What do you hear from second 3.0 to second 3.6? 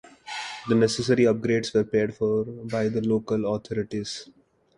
local